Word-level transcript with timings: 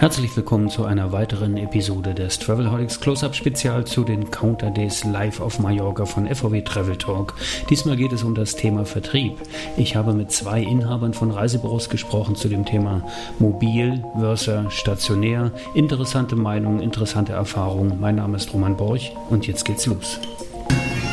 Herzlich 0.00 0.34
willkommen 0.34 0.70
zu 0.70 0.86
einer 0.86 1.12
weiteren 1.12 1.58
Episode 1.58 2.14
des 2.14 2.38
Travelholics 2.38 3.00
Close-Up 3.00 3.34
Spezial 3.34 3.84
zu 3.84 4.02
den 4.02 4.30
Counter 4.30 4.70
Days 4.70 5.04
live 5.04 5.42
auf 5.42 5.58
Mallorca 5.58 6.06
von 6.06 6.26
FVW 6.26 6.62
Travel 6.62 6.96
Talk. 6.96 7.34
Diesmal 7.68 7.98
geht 7.98 8.10
es 8.12 8.22
um 8.22 8.34
das 8.34 8.56
Thema 8.56 8.86
Vertrieb. 8.86 9.36
Ich 9.76 9.96
habe 9.96 10.14
mit 10.14 10.32
zwei 10.32 10.62
Inhabern 10.62 11.12
von 11.12 11.30
Reisebüros 11.30 11.90
gesprochen 11.90 12.34
zu 12.34 12.48
dem 12.48 12.64
Thema 12.64 13.06
mobil 13.38 14.02
versus 14.18 14.72
stationär. 14.72 15.52
Interessante 15.74 16.34
Meinungen, 16.34 16.80
interessante 16.80 17.34
Erfahrungen. 17.34 18.00
Mein 18.00 18.16
Name 18.16 18.38
ist 18.38 18.54
Roman 18.54 18.78
Borch 18.78 19.12
und 19.28 19.46
jetzt 19.46 19.66
geht's 19.66 19.84
los. 19.84 20.18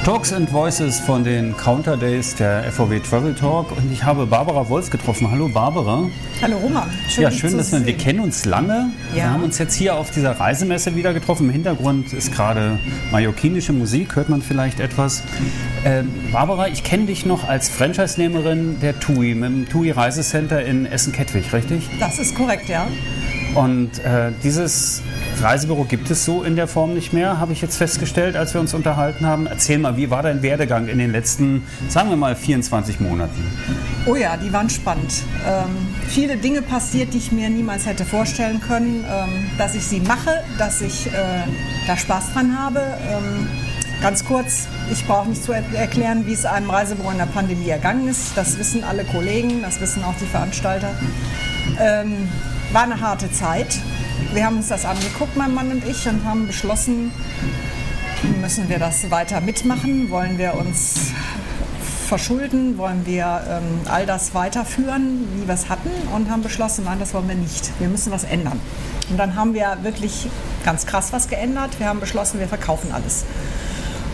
Talks 0.07 0.31
and 0.31 0.49
Voices 0.49 1.01
von 1.01 1.25
den 1.25 1.57
Counter 1.57 1.97
Days 1.97 2.33
der 2.33 2.71
FOW 2.71 2.97
Travel 3.01 3.35
Talk 3.35 3.73
und 3.73 3.91
ich 3.91 4.05
habe 4.05 4.25
Barbara 4.25 4.69
Wolf 4.69 4.89
getroffen. 4.89 5.29
Hallo 5.29 5.49
Barbara. 5.49 6.09
Hallo 6.41 6.55
Roman. 6.59 6.89
Schön, 7.09 7.23
ja, 7.23 7.29
schön, 7.29 7.57
dass 7.57 7.73
wir, 7.73 7.85
wir 7.85 7.97
kennen 7.97 8.21
uns 8.21 8.45
lange. 8.45 8.89
Ja. 9.09 9.15
Wir 9.15 9.29
haben 9.31 9.43
uns 9.43 9.57
jetzt 9.57 9.75
hier 9.75 9.95
auf 9.95 10.09
dieser 10.09 10.39
Reisemesse 10.39 10.95
wieder 10.95 11.13
getroffen. 11.13 11.47
Im 11.47 11.51
Hintergrund 11.51 12.13
ist 12.13 12.31
gerade 12.33 12.79
mallorquinische 13.11 13.73
Musik, 13.73 14.15
hört 14.15 14.29
man 14.29 14.41
vielleicht 14.41 14.79
etwas. 14.79 15.23
Äh, 15.83 16.03
Barbara, 16.31 16.69
ich 16.69 16.85
kenne 16.85 17.07
dich 17.07 17.25
noch 17.25 17.45
als 17.45 17.67
Franchise-Nehmerin 17.67 18.79
der 18.79 18.97
TUI, 19.01 19.35
mit 19.35 19.49
dem 19.49 19.67
TUI 19.67 19.91
Reisecenter 19.91 20.63
in 20.63 20.85
Essen-Kettwig, 20.85 21.51
richtig? 21.51 21.83
Das 21.99 22.17
ist 22.17 22.33
korrekt, 22.33 22.69
ja. 22.69 22.87
Und 23.55 23.99
äh, 23.99 24.31
dieses 24.43 25.01
Reisebüro 25.41 25.83
gibt 25.83 26.09
es 26.09 26.25
so 26.25 26.43
in 26.43 26.55
der 26.55 26.67
Form 26.67 26.93
nicht 26.93 27.13
mehr, 27.13 27.39
habe 27.39 27.53
ich 27.53 27.61
jetzt 27.61 27.77
festgestellt, 27.77 28.35
als 28.35 28.53
wir 28.53 28.61
uns 28.61 28.73
unterhalten 28.73 29.25
haben. 29.25 29.47
Erzähl 29.47 29.77
mal, 29.77 29.97
wie 29.97 30.09
war 30.09 30.23
dein 30.23 30.41
Werdegang 30.41 30.87
in 30.87 30.97
den 30.97 31.11
letzten, 31.11 31.63
sagen 31.89 32.09
wir 32.09 32.17
mal, 32.17 32.35
24 32.35 32.99
Monaten? 32.99 33.43
Oh 34.05 34.15
ja, 34.15 34.37
die 34.37 34.51
waren 34.53 34.69
spannend. 34.69 35.23
Ähm, 35.45 35.95
viele 36.07 36.37
Dinge 36.37 36.61
passiert, 36.61 37.13
die 37.13 37.17
ich 37.17 37.31
mir 37.31 37.49
niemals 37.49 37.85
hätte 37.85 38.05
vorstellen 38.05 38.61
können, 38.61 39.05
ähm, 39.07 39.49
dass 39.57 39.75
ich 39.75 39.85
sie 39.85 39.99
mache, 39.99 40.43
dass 40.57 40.81
ich 40.81 41.07
äh, 41.07 41.11
da 41.87 41.97
Spaß 41.97 42.33
dran 42.33 42.57
habe. 42.57 42.79
Ähm, 42.79 43.47
ganz 44.01 44.23
kurz, 44.25 44.67
ich 44.91 45.05
brauche 45.05 45.29
nicht 45.29 45.43
zu 45.43 45.51
erklären, 45.51 46.25
wie 46.25 46.33
es 46.33 46.45
einem 46.45 46.69
Reisebüro 46.69 47.11
in 47.11 47.17
der 47.17 47.25
Pandemie 47.25 47.69
ergangen 47.69 48.07
ist. 48.07 48.35
Das 48.35 48.57
wissen 48.57 48.83
alle 48.83 49.03
Kollegen, 49.03 49.61
das 49.61 49.79
wissen 49.81 50.03
auch 50.03 50.15
die 50.21 50.25
Veranstalter. 50.25 50.91
War 52.77 52.83
eine 52.83 53.01
harte 53.01 53.31
Zeit. 53.31 53.75
Wir 54.33 54.45
haben 54.45 54.57
uns 54.57 54.67
das 54.67 54.85
angeguckt, 54.85 55.35
mein 55.35 55.51
Mann 55.51 55.71
und 55.71 55.83
ich, 55.83 56.07
und 56.07 56.23
haben 56.23 56.45
beschlossen, 56.45 57.11
müssen 58.39 58.69
wir 58.69 58.77
das 58.77 59.09
weiter 59.09 59.41
mitmachen? 59.41 60.11
Wollen 60.11 60.37
wir 60.37 60.53
uns 60.53 60.93
verschulden? 62.07 62.77
Wollen 62.77 63.03
wir 63.07 63.41
ähm, 63.49 63.81
all 63.89 64.05
das 64.05 64.35
weiterführen, 64.35 65.27
wie 65.33 65.47
wir 65.47 65.55
es 65.55 65.69
hatten? 65.69 65.89
Und 66.13 66.29
haben 66.29 66.43
beschlossen, 66.43 66.85
nein, 66.85 66.99
das 66.99 67.15
wollen 67.15 67.27
wir 67.27 67.33
nicht. 67.33 67.71
Wir 67.79 67.87
müssen 67.87 68.11
was 68.11 68.23
ändern. 68.25 68.59
Und 69.09 69.17
dann 69.17 69.33
haben 69.33 69.55
wir 69.55 69.79
wirklich 69.81 70.27
ganz 70.63 70.85
krass 70.85 71.11
was 71.11 71.29
geändert. 71.29 71.79
Wir 71.79 71.87
haben 71.87 71.99
beschlossen, 71.99 72.39
wir 72.39 72.47
verkaufen 72.47 72.91
alles 72.91 73.25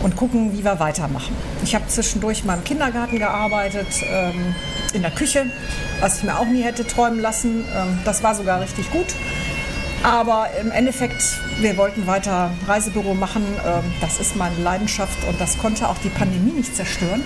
und 0.04 0.16
gucken, 0.16 0.52
wie 0.52 0.62
wir 0.62 0.78
weitermachen. 0.78 1.34
Ich 1.64 1.74
habe 1.74 1.88
zwischendurch 1.88 2.44
mal 2.44 2.58
im 2.58 2.64
Kindergarten 2.64 3.18
gearbeitet, 3.18 3.88
ähm, 4.06 4.54
in 4.92 5.00
der 5.00 5.10
Küche, 5.10 5.46
was 6.00 6.18
ich 6.18 6.24
mir 6.24 6.38
auch 6.38 6.44
nie 6.44 6.62
hätte 6.62 6.86
träumen 6.86 7.20
lassen. 7.20 7.64
Ähm, 7.74 7.98
das 8.04 8.22
war 8.22 8.34
sogar 8.34 8.60
richtig 8.60 8.90
gut. 8.92 9.06
Aber 10.02 10.48
im 10.60 10.70
Endeffekt, 10.70 11.22
wir 11.60 11.78
wollten 11.78 12.06
weiter 12.06 12.50
Reisebüro 12.68 13.14
machen. 13.14 13.42
Ähm, 13.66 13.82
das 14.02 14.20
ist 14.20 14.36
meine 14.36 14.56
Leidenschaft 14.62 15.26
und 15.26 15.40
das 15.40 15.56
konnte 15.56 15.88
auch 15.88 15.96
die 15.96 16.10
Pandemie 16.10 16.52
nicht 16.52 16.76
zerstören. 16.76 17.22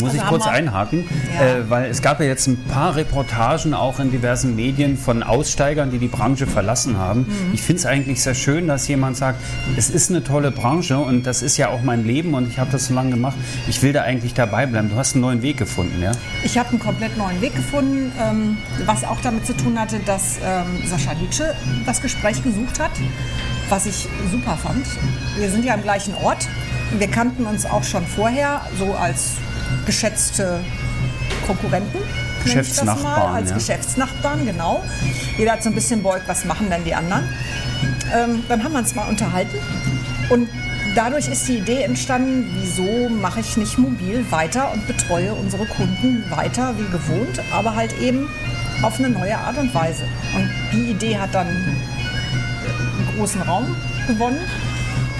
Muss 0.00 0.14
ich 0.14 0.22
kurz 0.22 0.46
einhaken, 0.46 1.08
ja. 1.34 1.46
äh, 1.46 1.70
weil 1.70 1.90
es 1.90 2.02
gab 2.02 2.20
ja 2.20 2.26
jetzt 2.26 2.46
ein 2.46 2.62
paar 2.64 2.96
Reportagen 2.96 3.74
auch 3.74 4.00
in 4.00 4.10
diversen 4.10 4.54
Medien 4.54 4.96
von 4.96 5.22
Aussteigern, 5.22 5.90
die 5.90 5.98
die 5.98 6.08
Branche 6.08 6.46
verlassen 6.46 6.98
haben. 6.98 7.20
Mhm. 7.20 7.54
Ich 7.54 7.62
finde 7.62 7.80
es 7.80 7.86
eigentlich 7.86 8.22
sehr 8.22 8.34
schön, 8.34 8.68
dass 8.68 8.86
jemand 8.88 9.16
sagt, 9.16 9.40
es 9.76 9.90
ist 9.90 10.10
eine 10.10 10.22
tolle 10.22 10.50
Branche 10.50 10.98
und 10.98 11.26
das 11.26 11.42
ist 11.42 11.56
ja 11.56 11.68
auch 11.68 11.82
mein 11.82 12.04
Leben 12.04 12.34
und 12.34 12.48
ich 12.48 12.58
habe 12.58 12.70
das 12.70 12.86
so 12.86 12.94
lange 12.94 13.10
gemacht. 13.10 13.36
Ich 13.66 13.82
will 13.82 13.92
da 13.92 14.02
eigentlich 14.02 14.34
dabei 14.34 14.66
bleiben. 14.66 14.90
Du 14.90 14.96
hast 14.96 15.14
einen 15.14 15.22
neuen 15.22 15.42
Weg 15.42 15.56
gefunden, 15.56 16.02
ja? 16.02 16.12
Ich 16.44 16.58
habe 16.58 16.70
einen 16.70 16.78
komplett 16.78 17.16
neuen 17.16 17.40
Weg 17.40 17.54
gefunden, 17.54 18.12
ähm, 18.20 18.58
was 18.86 19.04
auch 19.04 19.20
damit 19.22 19.46
zu 19.46 19.56
tun 19.56 19.78
hatte, 19.78 19.98
dass 20.00 20.38
ähm, 20.44 20.86
Sascha 20.86 21.12
Litsche 21.12 21.54
das 21.86 22.00
Gespräch 22.00 22.42
gesucht 22.42 22.78
hat, 22.80 22.92
was 23.68 23.86
ich 23.86 24.08
super 24.30 24.56
fand. 24.56 24.86
Wir 25.36 25.50
sind 25.50 25.64
ja 25.64 25.74
am 25.74 25.82
gleichen 25.82 26.14
Ort. 26.14 26.48
Wir 26.96 27.08
kannten 27.08 27.44
uns 27.44 27.66
auch 27.66 27.84
schon 27.84 28.06
vorher, 28.06 28.62
so 28.78 28.94
als 28.94 29.36
geschätzte 29.88 30.60
Konkurrenten. 31.46 31.98
Geschäftsnachbarn. 32.44 33.34
als 33.34 33.50
ja. 33.50 33.56
Geschäftsnachbarn, 33.56 34.44
genau. 34.44 34.84
Jeder 35.38 35.52
hat 35.52 35.62
so 35.62 35.70
ein 35.70 35.74
bisschen 35.74 36.02
beugt, 36.02 36.28
was 36.28 36.44
machen 36.44 36.68
denn 36.70 36.84
die 36.84 36.94
anderen. 36.94 37.24
Ähm, 38.14 38.44
dann 38.48 38.62
haben 38.62 38.72
wir 38.72 38.80
uns 38.80 38.94
mal 38.94 39.08
unterhalten 39.08 39.56
und 40.28 40.48
dadurch 40.94 41.28
ist 41.28 41.48
die 41.48 41.58
Idee 41.58 41.82
entstanden, 41.82 42.46
wieso 42.60 43.08
mache 43.08 43.40
ich 43.40 43.56
nicht 43.56 43.78
mobil 43.78 44.24
weiter 44.30 44.72
und 44.72 44.86
betreue 44.86 45.32
unsere 45.32 45.64
Kunden 45.66 46.24
weiter 46.30 46.74
wie 46.78 46.90
gewohnt, 46.90 47.40
aber 47.52 47.74
halt 47.74 47.98
eben 47.98 48.28
auf 48.82 48.98
eine 48.98 49.08
neue 49.10 49.36
Art 49.36 49.56
und 49.56 49.74
Weise. 49.74 50.04
Und 50.36 50.50
die 50.72 50.90
Idee 50.90 51.18
hat 51.18 51.34
dann 51.34 51.48
einen 51.48 53.08
großen 53.16 53.40
Raum 53.42 53.74
gewonnen. 54.06 54.40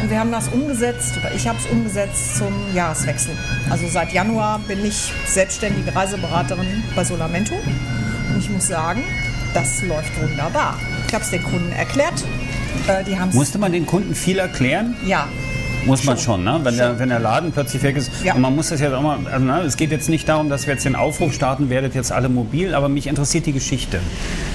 Und 0.01 0.11
wir 0.11 0.21
haben 0.21 0.31
das 0.31 0.49
umgesetzt, 0.49 1.17
oder 1.19 1.35
ich 1.35 1.49
habe 1.49 1.59
es 1.59 1.67
umgesetzt 1.67 2.37
zum 2.37 2.53
Jahreswechsel. 2.75 3.37
Also 3.69 3.89
seit 3.89 4.13
Januar 4.13 4.61
bin 4.61 4.85
ich 4.85 5.13
selbstständige 5.27 5.95
Reiseberaterin 5.95 6.85
bei 6.95 7.05
Solamento. 7.05 7.55
Und 7.55 8.39
ich 8.39 8.49
muss 8.49 8.69
sagen, 8.69 9.03
das 9.55 9.83
läuft 9.83 10.21
wunderbar. 10.21 10.79
Ich 11.09 11.15
habe 11.15 11.25
es 11.25 11.31
den 11.31 11.43
Kunden 11.43 11.73
erklärt. 11.73 12.25
Äh, 12.87 13.05
die 13.05 13.17
Musste 13.37 13.59
man 13.59 13.73
den 13.73 13.87
Kunden 13.87 14.15
viel 14.15 14.39
erklären? 14.39 14.97
Ja, 15.05 15.27
muss 15.89 16.05
man 16.05 16.19
schon, 16.19 16.45
ne? 16.45 16.61
wenn, 16.63 16.75
schon. 16.75 16.77
Der, 16.77 16.99
wenn 16.99 17.09
der 17.09 17.19
Laden 17.19 17.53
plötzlich 17.53 17.83
weg 17.83 17.97
ist. 17.97 18.11
Ja. 18.23 18.35
Und 18.35 18.43
man 18.43 18.55
muss 18.55 18.69
das 18.69 18.81
jetzt 18.81 18.93
auch 18.93 19.03
mal, 19.03 19.19
also, 19.31 19.45
ne? 19.45 19.63
es 19.63 19.77
geht 19.77 19.91
jetzt 19.91 20.09
nicht 20.09 20.29
darum, 20.29 20.49
dass 20.49 20.67
wir 20.67 20.75
jetzt 20.75 20.85
den 20.85 20.97
Aufruf 20.97 21.33
starten, 21.33 21.71
werdet 21.71 21.95
jetzt 21.95 22.13
alle 22.13 22.29
mobil, 22.29 22.75
aber 22.75 22.89
mich 22.89 23.07
interessiert 23.07 23.47
die 23.47 23.53
Geschichte. 23.53 24.01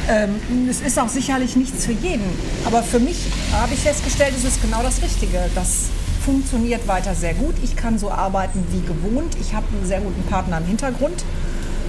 Ähm, 0.10 0.68
es 0.70 0.82
ist 0.82 1.00
auch 1.00 1.10
sicherlich 1.10 1.56
nichts 1.56 1.86
für 1.86 1.94
jeden. 1.94 2.26
Aber 2.66 2.84
für 2.84 3.00
mich 3.00 3.18
habe 3.54 3.74
ich 3.74 3.80
festgestellt, 3.80 4.34
es 4.38 4.44
ist 4.44 4.62
genau 4.62 4.82
das 4.84 5.02
Richtige. 5.02 5.40
Das 5.56 5.90
funktioniert 6.26 6.88
weiter 6.88 7.16
sehr 7.16 7.34
gut. 7.34 7.56
Ich 7.64 7.76
kann 7.76 7.98
so 7.98 8.12
arbeiten 8.12 8.64
wie 8.72 8.82
gewohnt. 8.82 9.36
Ich 9.42 9.54
habe 9.54 9.66
einen 9.74 9.86
sehr 9.86 10.02
guten 10.02 10.24
Partner 10.24 10.58
im 10.58 10.66
Hintergrund. 10.66 11.24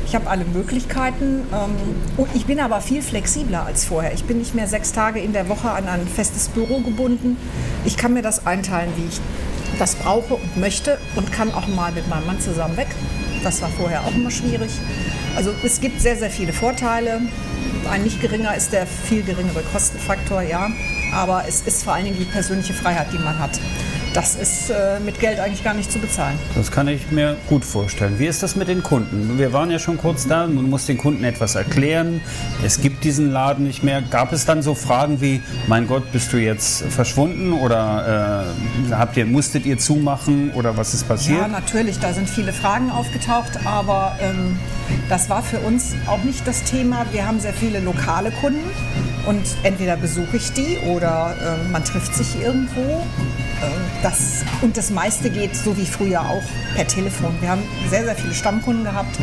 Ich 0.07 0.15
habe 0.15 0.29
alle 0.29 0.45
Möglichkeiten 0.45 1.43
ähm, 1.53 2.27
ich 2.35 2.47
bin 2.47 2.61
aber 2.61 2.81
viel 2.81 3.03
flexibler 3.03 3.67
als 3.67 3.85
vorher. 3.85 4.13
Ich 4.13 4.25
bin 4.25 4.39
nicht 4.39 4.55
mehr 4.55 4.69
sechs 4.69 4.93
Tage 4.93 5.19
in 5.19 5.33
der 5.33 5.49
Woche 5.49 5.71
an 5.71 5.89
ein 5.89 6.07
festes 6.07 6.49
Büro 6.49 6.81
gebunden. 6.81 7.37
Ich 7.85 7.97
kann 7.97 8.13
mir 8.13 8.23
das 8.23 8.47
einteilen, 8.47 8.91
wie 8.97 9.07
ich 9.09 9.21
das 9.79 9.97
brauche 9.97 10.35
und 10.35 10.57
möchte 10.57 10.99
und 11.17 11.33
kann 11.33 11.53
auch 11.53 11.67
mal 11.67 11.91
mit 11.93 12.09
meinem 12.09 12.27
Mann 12.27 12.41
zusammen 12.41 12.77
weg. 12.77 12.89
Das 13.43 13.61
war 13.63 13.71
vorher 13.71 14.03
auch 14.03 14.15
immer 14.15 14.31
schwierig. 14.31 14.71
Also 15.37 15.51
es 15.65 15.81
gibt 15.81 16.01
sehr, 16.01 16.17
sehr 16.17 16.31
viele 16.31 16.53
Vorteile. 16.53 17.23
Ein 17.91 18.03
nicht 18.03 18.21
geringer 18.21 18.55
ist 18.57 18.73
der 18.73 18.87
viel 18.87 19.23
geringere 19.23 19.63
Kostenfaktor, 19.63 20.43
ja. 20.43 20.71
Aber 21.13 21.45
es 21.47 21.61
ist 21.63 21.85
vor 21.85 21.95
allen 21.95 22.05
Dingen 22.05 22.19
die 22.19 22.25
persönliche 22.25 22.73
Freiheit, 22.73 23.13
die 23.13 23.19
man 23.19 23.39
hat 23.39 23.61
das 24.15 24.37
ist 24.37 24.71
äh, 24.71 25.01
mit 25.01 25.19
Geld 25.19 25.41
eigentlich 25.41 25.65
gar 25.65 25.75
nicht 25.75 25.91
zu 25.91 25.99
bezahlen. 25.99 26.39
Das 26.55 26.71
kann 26.71 26.87
ich 26.87 27.11
mir 27.11 27.37
gut 27.49 27.65
vorstellen. 27.65 28.19
Wie 28.19 28.27
ist 28.27 28.43
das 28.43 28.55
mit 28.55 28.69
den 28.69 28.83
Kunden? 28.83 29.39
Wir 29.39 29.53
waren 29.53 29.71
ja 29.71 29.81
schon 29.81 29.99
kurz 29.99 30.27
da, 30.27 30.47
man 30.47 30.71
muss 30.71 30.87
den 30.87 30.99
Kunden 30.99 31.25
etwas 31.25 31.57
erklären. 31.57 32.21
Es 32.65 32.81
gibt 32.81 33.03
diesen 33.03 33.33
Laden 33.33 33.67
nicht 33.67 33.83
mehr. 33.83 34.03
Gab 34.03 34.33
es 34.33 34.47
dann 34.47 34.63
so 34.63 34.75
Fragen 34.77 35.21
wie, 35.21 35.43
mein 35.67 35.89
Gott, 35.89 36.13
bist 36.13 36.33
du 36.33 36.37
jetzt 36.37 36.85
verschwunden 36.85 37.53
oder 37.53 38.47
äh, 38.89 38.95
habt 38.95 39.17
ihr, 39.17 39.27
musstet 39.27 39.67
ihr 39.67 39.79
zumachen 39.79 40.53
oder 40.53 40.77
was 40.77 40.95
ist 40.95 41.09
passiert? 41.09 41.41
Ja, 41.41 41.49
natürlich, 41.49 41.99
da 41.99 42.13
sind 42.13 42.31
viele 42.31 42.53
Fragen 42.53 42.93
aufgetaucht, 42.93 43.67
aber 43.67 44.17
ähm, 44.21 44.57
das 45.09 45.29
war 45.29 45.43
für 45.43 45.59
uns 45.59 45.95
auch 46.07 46.23
nicht 46.23 46.47
das 46.47 46.63
Thema. 46.63 47.05
Wir 47.11 47.27
haben 47.27 47.41
sehr 47.41 47.53
viele 47.53 47.81
lokale 47.81 48.31
Kunden 48.31 48.71
und 49.27 49.43
entweder 49.65 49.97
besuche 49.97 50.37
ich 50.37 50.53
die 50.53 50.79
oder 50.87 51.35
äh, 51.41 51.71
man 51.71 51.85
trifft 51.85 52.15
sich 52.15 52.41
irgendwo 52.41 53.05
das, 54.03 54.45
und 54.63 54.77
das 54.77 54.91
meiste 54.91 55.31
geht, 55.31 55.57
so 55.57 55.77
wie 55.77 55.87
früher 55.87 56.21
auch, 56.21 56.43
per 56.75 56.87
Telefon. 56.87 57.35
Wir 57.41 57.51
haben 57.51 57.63
sehr, 57.91 58.05
sehr 58.05 58.15
viele 58.15 58.35
Stammkunden 58.35 58.85
gehabt 58.85 59.17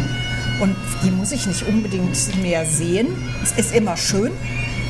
und 0.60 0.76
die 1.04 1.12
muss 1.12 1.32
ich 1.32 1.48
nicht 1.48 1.64
unbedingt 1.68 2.42
mehr 2.42 2.66
sehen. 2.66 3.08
Es 3.44 3.52
ist 3.54 3.76
immer 3.76 3.98
schön, 3.98 4.32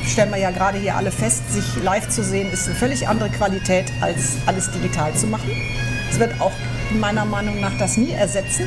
stellen 0.06 0.30
wir 0.30 0.38
ja 0.38 0.50
gerade 0.50 0.78
hier 0.78 0.96
alle 0.96 1.10
fest, 1.10 1.42
sich 1.52 1.82
live 1.82 2.08
zu 2.08 2.22
sehen, 2.22 2.50
ist 2.52 2.66
eine 2.66 2.74
völlig 2.74 3.08
andere 3.08 3.30
Qualität, 3.30 3.92
als 4.00 4.36
alles 4.46 4.70
digital 4.70 5.14
zu 5.14 5.26
machen. 5.26 5.50
Es 6.10 6.18
wird 6.18 6.40
auch 6.40 6.52
meiner 7.00 7.24
Meinung 7.24 7.60
nach 7.60 7.76
das 7.78 7.96
nie 7.96 8.10
ersetzen. 8.12 8.66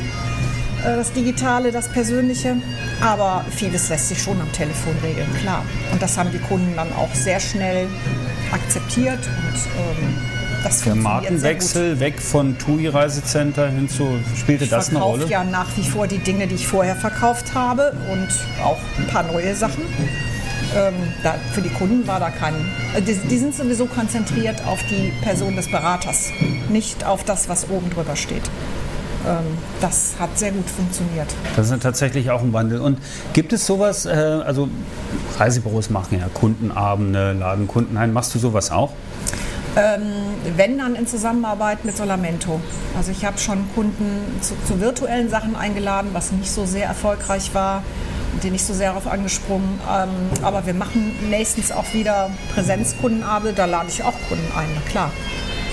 äh, 0.84 0.96
das 0.96 1.12
Digitale, 1.12 1.72
das 1.72 1.88
Persönliche. 1.88 2.56
Aber 3.00 3.44
vieles 3.50 3.88
lässt 3.88 4.08
sich 4.08 4.22
schon 4.22 4.40
am 4.40 4.50
Telefon 4.52 4.94
regeln, 5.02 5.28
klar. 5.40 5.64
Und 5.92 6.00
das 6.00 6.16
haben 6.16 6.30
die 6.32 6.38
Kunden 6.38 6.74
dann 6.76 6.92
auch 6.94 7.14
sehr 7.14 7.40
schnell 7.40 7.88
akzeptiert 8.52 9.18
und 9.18 9.54
ähm, 9.54 10.16
das 10.62 10.82
Der 10.82 10.94
Markenwechsel 10.94 12.00
weg 12.00 12.20
von 12.20 12.58
TUI 12.58 12.88
Reisecenter 12.88 13.68
hin 13.68 13.88
zu, 13.88 14.08
spielte 14.36 14.64
ich 14.64 14.70
das 14.70 14.90
eine 14.90 15.00
Rolle? 15.00 15.24
Ich 15.24 15.30
ja 15.30 15.44
nach 15.44 15.68
wie 15.76 15.82
vor 15.82 16.06
die 16.06 16.18
Dinge, 16.18 16.46
die 16.46 16.54
ich 16.56 16.66
vorher 16.66 16.96
verkauft 16.96 17.54
habe 17.54 17.92
und 18.10 18.28
auch 18.64 18.78
ein 18.98 19.06
paar 19.06 19.22
neue 19.24 19.54
Sachen. 19.54 19.82
Ähm, 20.74 20.94
da, 21.22 21.36
für 21.52 21.62
die 21.62 21.68
Kunden 21.68 22.06
war 22.06 22.18
da 22.20 22.30
kein. 22.30 22.54
äh, 22.94 23.00
Die, 23.00 23.14
die 23.14 23.38
sind 23.38 23.54
sowieso 23.54 23.86
konzentriert 23.86 24.66
auf 24.66 24.80
die 24.90 25.12
Person 25.22 25.54
des 25.56 25.70
Beraters, 25.70 26.30
nicht 26.68 27.04
auf 27.04 27.24
das, 27.24 27.48
was 27.48 27.70
oben 27.70 27.88
drüber 27.90 28.16
steht. 28.16 28.42
Ähm, 29.26 29.58
das 29.80 30.14
hat 30.18 30.36
sehr 30.38 30.52
gut 30.52 30.68
funktioniert. 30.68 31.28
Das 31.56 31.70
ist 31.70 31.82
tatsächlich 31.82 32.30
auch 32.30 32.42
ein 32.42 32.52
Wandel. 32.52 32.80
Und 32.80 32.98
gibt 33.32 33.52
es 33.52 33.66
sowas, 33.66 34.06
äh, 34.06 34.10
also 34.10 34.68
Reisebüros 35.38 35.90
machen 35.90 36.18
ja 36.18 36.26
Kundenabende, 36.32 37.32
laden 37.32 37.68
Kunden 37.68 37.96
ein. 37.96 38.12
Machst 38.12 38.34
du 38.34 38.38
sowas 38.38 38.70
auch? 38.70 38.92
Wenn 39.76 40.78
dann 40.78 40.94
in 40.94 41.06
Zusammenarbeit 41.06 41.84
mit 41.84 41.96
Solamento. 41.96 42.60
Also 42.96 43.10
ich 43.12 43.24
habe 43.26 43.38
schon 43.38 43.68
Kunden 43.74 44.40
zu, 44.40 44.54
zu 44.66 44.80
virtuellen 44.80 45.28
Sachen 45.28 45.54
eingeladen, 45.54 46.10
was 46.14 46.32
nicht 46.32 46.50
so 46.50 46.64
sehr 46.64 46.86
erfolgreich 46.86 47.52
war 47.52 47.82
die 48.42 48.50
nicht 48.50 48.66
so 48.66 48.74
sehr 48.74 48.90
darauf 48.90 49.06
angesprungen. 49.06 49.80
Ähm, 49.90 50.10
aber 50.42 50.66
wir 50.66 50.74
machen 50.74 51.14
nächstens 51.30 51.72
auch 51.72 51.92
wieder 51.94 52.30
Präsenzkundenabende, 52.54 53.54
da 53.54 53.64
lade 53.64 53.88
ich 53.88 54.02
auch 54.02 54.14
Kunden 54.28 54.46
ein, 54.56 54.68
na 54.74 54.80
klar. 54.90 55.10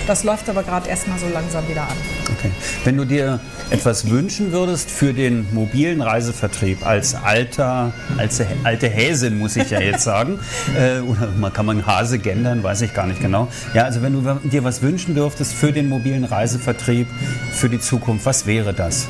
Das 0.06 0.22
läuft 0.22 0.48
aber 0.48 0.62
gerade 0.62 0.88
erstmal 0.88 1.18
so 1.18 1.28
langsam 1.28 1.66
wieder 1.68 1.82
an. 1.82 1.96
Okay. 2.38 2.50
Wenn 2.84 2.96
du 2.96 3.04
dir 3.04 3.40
etwas 3.70 4.10
wünschen 4.10 4.52
würdest 4.52 4.90
für 4.90 5.14
den 5.14 5.46
mobilen 5.54 6.02
Reisevertrieb 6.02 6.86
als 6.86 7.14
alter, 7.14 7.92
als 8.18 8.42
alte 8.64 8.88
Häsin, 8.88 9.38
muss 9.38 9.56
ich 9.56 9.70
ja 9.70 9.80
jetzt 9.80 10.04
sagen, 10.04 10.38
äh, 10.78 11.00
oder 11.00 11.28
man 11.38 11.52
kann 11.52 11.66
man 11.66 11.86
Hase 11.86 12.18
gendern, 12.18 12.62
weiß 12.62 12.82
ich 12.82 12.92
gar 12.92 13.06
nicht 13.06 13.20
genau. 13.20 13.48
Ja, 13.72 13.84
also 13.84 14.02
wenn 14.02 14.12
du 14.12 14.40
dir 14.44 14.64
was 14.64 14.82
wünschen 14.82 15.14
dürftest 15.14 15.54
für 15.54 15.72
den 15.72 15.88
mobilen 15.88 16.24
Reisevertrieb 16.24 17.08
für 17.52 17.68
die 17.68 17.80
Zukunft, 17.80 18.26
was 18.26 18.46
wäre 18.46 18.74
das? 18.74 19.06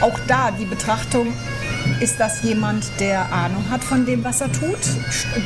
Auch 0.00 0.18
da 0.26 0.50
die 0.50 0.64
Betrachtung, 0.64 1.28
ist 2.00 2.20
das 2.20 2.42
jemand, 2.42 2.84
der 3.00 3.32
Ahnung 3.32 3.64
hat 3.70 3.82
von 3.82 4.04
dem, 4.06 4.24
was 4.24 4.40
er 4.40 4.50
tut, 4.52 4.78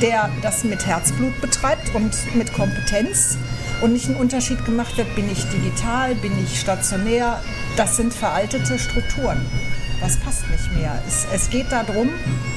der 0.01 0.31
das 0.43 0.65
mit 0.65 0.87
Herzblut 0.87 1.41
betreibt 1.41 1.95
und 1.95 2.13
mit 2.35 2.53
Kompetenz 2.53 3.37
und 3.83 3.93
nicht 3.93 4.09
ein 4.09 4.17
Unterschied 4.17 4.65
gemacht 4.65 4.97
wird, 4.97 5.15
bin 5.15 5.31
ich 5.31 5.45
digital, 5.49 6.15
bin 6.17 6.33
ich 6.43 6.61
stationär. 6.61 7.41
Das 7.77 7.97
sind 7.97 8.13
veraltete 8.13 8.79
Strukturen. 8.79 9.41
Das 10.01 10.17
passt 10.17 10.49
nicht 10.51 10.73
mehr. 10.75 11.03
Es, 11.07 11.27
es 11.33 11.51
geht 11.51 11.71
darum, 11.71 12.09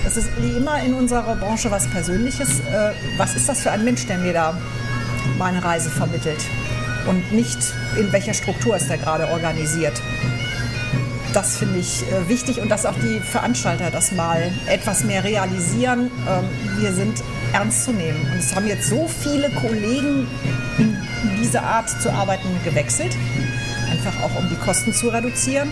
es 0.05 0.17
ist 0.17 0.29
wie 0.41 0.57
immer 0.57 0.81
in 0.81 0.93
unserer 0.93 1.35
Branche 1.35 1.71
was 1.71 1.87
Persönliches. 1.87 2.59
Äh, 2.61 2.91
was 3.17 3.35
ist 3.35 3.49
das 3.49 3.61
für 3.61 3.71
ein 3.71 3.83
Mensch, 3.83 4.05
der 4.07 4.17
mir 4.17 4.33
da 4.33 4.57
meine 5.37 5.63
Reise 5.63 5.89
vermittelt? 5.89 6.39
Und 7.07 7.33
nicht, 7.33 7.57
in 7.99 8.11
welcher 8.13 8.33
Struktur 8.33 8.77
ist 8.77 8.89
er 8.89 8.97
gerade 8.97 9.27
organisiert. 9.27 10.01
Das 11.33 11.57
finde 11.57 11.79
ich 11.79 12.03
äh, 12.03 12.29
wichtig 12.29 12.61
und 12.61 12.69
dass 12.69 12.85
auch 12.85 12.95
die 12.95 13.19
Veranstalter 13.19 13.89
das 13.91 14.13
mal 14.13 14.51
etwas 14.67 15.03
mehr 15.03 15.23
realisieren. 15.23 16.11
Ähm, 16.29 16.81
wir 16.81 16.93
sind 16.93 17.21
ernst 17.51 17.85
zu 17.85 17.91
nehmen. 17.91 18.21
Und 18.31 18.39
es 18.39 18.55
haben 18.55 18.67
jetzt 18.67 18.87
so 18.89 19.07
viele 19.07 19.49
Kollegen 19.49 20.27
diese 21.41 21.61
Art 21.61 21.89
zu 21.89 22.11
arbeiten 22.11 22.47
gewechselt, 22.63 23.15
einfach 23.91 24.21
auch 24.23 24.37
um 24.37 24.49
die 24.49 24.55
Kosten 24.55 24.93
zu 24.93 25.09
reduzieren. 25.09 25.71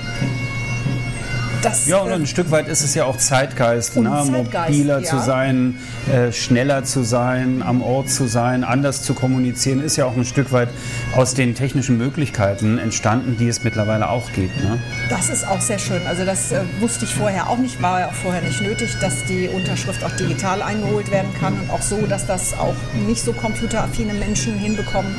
Das, 1.61 1.87
Ja, 1.87 1.99
und 1.99 2.09
äh, 2.09 2.15
ein 2.15 2.25
Stück 2.25 2.51
weit 2.51 2.67
ist 2.67 2.83
es 2.83 2.95
ja 2.95 3.05
auch 3.05 3.17
Zeitgeist, 3.17 3.95
ne? 3.97 4.09
Zeitgeist, 4.09 4.71
mobiler 4.71 4.99
ja. 4.99 5.09
zu 5.09 5.19
sein, 5.19 5.77
äh, 6.11 6.31
schneller 6.31 6.83
zu 6.83 7.03
sein, 7.03 7.61
am 7.61 7.81
Ort 7.81 8.09
zu 8.09 8.27
sein, 8.27 8.63
anders 8.63 9.03
zu 9.03 9.13
kommunizieren, 9.13 9.81
ist 9.81 9.95
ja 9.95 10.05
auch 10.05 10.15
ein 10.15 10.25
Stück 10.25 10.51
weit 10.51 10.69
aus 11.15 11.33
den 11.33 11.55
technischen 11.55 11.97
Möglichkeiten 11.97 12.77
entstanden, 12.77 13.37
die 13.37 13.47
es 13.47 13.63
mittlerweile 13.63 14.09
auch 14.09 14.31
gibt. 14.33 14.55
Ne? 14.63 14.79
Das 15.09 15.29
ist 15.29 15.47
auch 15.47 15.61
sehr 15.61 15.79
schön. 15.79 16.01
Also 16.07 16.25
das 16.25 16.51
äh, 16.51 16.61
wusste 16.79 17.05
ich 17.05 17.13
vorher 17.13 17.49
auch 17.49 17.57
nicht, 17.57 17.81
war 17.81 17.99
ja 17.99 18.07
auch 18.07 18.13
vorher 18.13 18.41
nicht 18.41 18.61
nötig, 18.61 18.95
dass 18.99 19.25
die 19.25 19.47
Unterschrift 19.47 20.03
auch 20.03 20.11
digital 20.11 20.61
eingeholt 20.61 21.11
werden 21.11 21.31
kann 21.39 21.53
und 21.59 21.69
auch 21.69 21.81
so, 21.81 22.05
dass 22.07 22.25
das 22.25 22.53
auch 22.53 22.75
nicht 23.05 23.21
so 23.21 23.33
computeraffine 23.33 24.13
Menschen 24.13 24.57
hinbekommen. 24.57 25.15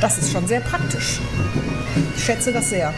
Das 0.00 0.16
ist 0.16 0.32
schon 0.32 0.46
sehr 0.46 0.60
praktisch. 0.60 1.20
Ich 2.16 2.24
schätze 2.24 2.52
das 2.52 2.70
sehr. 2.70 2.94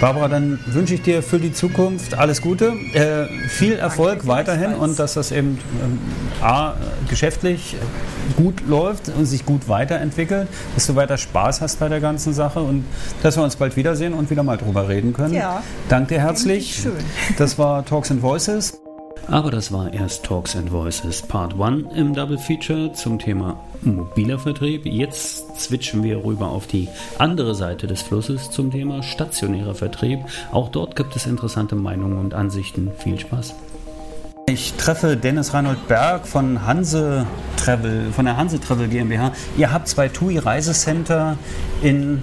Barbara, 0.00 0.28
dann 0.28 0.58
wünsche 0.66 0.94
ich 0.94 1.02
dir 1.02 1.22
für 1.22 1.38
die 1.38 1.52
Zukunft 1.52 2.14
alles 2.14 2.40
Gute, 2.42 2.72
äh, 2.94 3.26
viel 3.48 3.74
Erfolg 3.74 4.26
weiterhin 4.26 4.74
und 4.74 4.98
dass 4.98 5.14
das 5.14 5.30
eben 5.30 5.58
ähm, 5.82 5.98
A, 6.42 6.74
geschäftlich 7.08 7.76
gut 8.36 8.66
läuft 8.66 9.10
und 9.10 9.26
sich 9.26 9.44
gut 9.44 9.68
weiterentwickelt, 9.68 10.48
dass 10.74 10.86
du 10.86 10.96
weiter 10.96 11.18
Spaß 11.18 11.60
hast 11.60 11.78
bei 11.78 11.88
der 11.88 12.00
ganzen 12.00 12.32
Sache 12.32 12.60
und 12.60 12.84
dass 13.22 13.36
wir 13.36 13.44
uns 13.44 13.56
bald 13.56 13.76
wiedersehen 13.76 14.14
und 14.14 14.30
wieder 14.30 14.42
mal 14.42 14.56
drüber 14.56 14.88
reden 14.88 15.12
können. 15.12 15.34
Ja. 15.34 15.62
Danke 15.88 16.14
dir 16.14 16.20
herzlich. 16.22 16.80
Schön. 16.82 16.92
Das 17.36 17.58
war 17.58 17.84
Talks 17.84 18.10
and 18.10 18.22
Voices. 18.22 18.79
Aber 19.30 19.52
das 19.52 19.70
war 19.70 19.92
erst 19.92 20.24
Talks 20.24 20.56
and 20.56 20.72
Voices 20.72 21.22
Part 21.22 21.54
1 21.58 21.94
im 21.94 22.14
Double 22.14 22.36
Feature 22.36 22.92
zum 22.94 23.20
Thema 23.20 23.60
mobiler 23.82 24.40
Vertrieb. 24.40 24.84
Jetzt 24.86 25.56
switchen 25.60 26.02
wir 26.02 26.24
rüber 26.24 26.48
auf 26.48 26.66
die 26.66 26.88
andere 27.18 27.54
Seite 27.54 27.86
des 27.86 28.02
Flusses 28.02 28.50
zum 28.50 28.72
Thema 28.72 29.04
stationärer 29.04 29.76
Vertrieb. 29.76 30.18
Auch 30.50 30.68
dort 30.68 30.96
gibt 30.96 31.14
es 31.14 31.26
interessante 31.26 31.76
Meinungen 31.76 32.18
und 32.18 32.34
Ansichten. 32.34 32.90
Viel 32.98 33.20
Spaß. 33.20 33.54
Ich 34.48 34.72
treffe 34.72 35.16
Dennis 35.16 35.54
Reinhold 35.54 35.86
Berg 35.86 36.26
von 36.26 36.66
Hanse 36.66 37.24
Travel, 37.56 38.10
von 38.10 38.24
der 38.24 38.36
Hanse 38.36 38.58
Travel 38.58 38.88
GmbH. 38.88 39.30
Ihr 39.56 39.72
habt 39.72 39.86
zwei 39.86 40.08
TUI 40.08 40.38
Reisecenter 40.38 41.38
in 41.82 42.22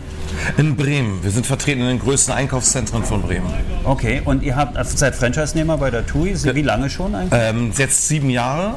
In 0.56 0.76
Bremen. 0.76 1.24
Wir 1.24 1.32
sind 1.32 1.46
vertreten 1.46 1.82
in 1.82 1.88
den 1.88 2.00
größten 2.00 2.34
Einkaufszentren 2.34 3.04
von 3.04 3.22
Bremen. 3.22 3.52
Okay, 3.84 4.22
und 4.24 4.44
ihr 4.44 4.56
habt 4.56 4.78
seid 4.98 5.16
Franchise-Nehmer 5.16 5.78
bei 5.78 5.92
der 5.92 6.06
TUI. 6.06 6.36
Wie 6.56 6.62
lange 6.62 6.90
schon 6.90 7.14
eigentlich? 7.14 7.40
Ähm, 7.40 7.72
jetzt 7.78 8.08
sieben 8.08 8.30
Jahre, 8.30 8.76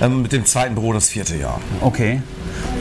ähm, 0.00 0.22
mit 0.22 0.32
dem 0.32 0.44
zweiten 0.46 0.74
Büro 0.74 0.92
das 0.92 1.08
vierte 1.08 1.36
Jahr. 1.36 1.60
Okay. 1.80 2.22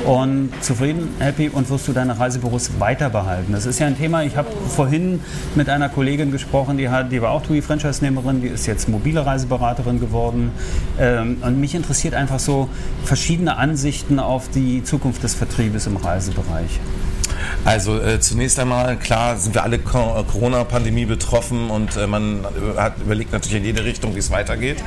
Und 0.06 0.52
zufrieden, 0.62 1.10
happy 1.20 1.50
und 1.50 1.70
wirst 1.70 1.88
du 1.88 1.94
deine 1.94 2.18
Reisebüros 2.18 2.80
weiter 2.80 3.10
behalten? 3.10 3.52
Das 3.52 3.66
ist 3.66 3.80
ja 3.80 3.88
ein 3.88 3.98
Thema. 3.98 4.24
Ich 4.24 4.38
habe 4.38 4.48
vorhin 4.70 5.20
mit 5.56 5.70
einer 5.70 5.90
Kollegin 5.90 6.32
gesprochen, 6.32 6.78
die, 6.78 6.90
hat, 6.90 7.12
die 7.12 7.22
war 7.22 7.32
auch 7.32 7.44
TUI-Franchise-Nehmerin, 7.44 8.42
die 8.42 8.48
ist 8.48 8.68
jetzt 8.68 8.88
mobile 8.88 9.26
Reiseberaterin 9.26 10.00
geworden. 10.00 10.52
Ähm, 11.00 11.38
und 11.42 11.60
mich 11.60 11.76
interessiert 11.76 12.14
einfach 12.14 12.40
so 12.40 12.70
verschiedene 13.04 13.58
Ansichten 13.58 14.20
auf 14.20 14.50
die 14.50 14.84
Zukunft 14.84 15.24
des 15.24 15.34
Vertriebes 15.34 15.88
im 15.88 15.98
Reisebereich. 15.98 16.80
Also 17.66 18.00
äh, 18.00 18.20
zunächst 18.20 18.60
einmal, 18.60 18.98
klar, 18.98 19.38
sind 19.38 19.56
wir 19.56 19.64
alle 19.64 19.78
äh, 19.78 19.80
Corona-Pandemie 19.80 21.06
betroffen 21.06 21.70
und 21.70 21.96
äh, 21.96 22.08
man 22.08 22.46
hat 22.78 22.94
überlegt 23.00 23.32
natürlich 23.32 23.58
in 23.58 23.66
jede 23.66 23.84
Richtung, 23.84 24.16
wie 24.16 24.20
es 24.20 24.32
weitergeht. 24.32 24.84